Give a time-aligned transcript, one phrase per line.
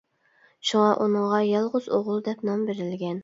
[0.69, 3.17] شۇڭا ئۇنىڭغا يالغۇز ئوغۇل دەپ نام بېرىلگەن.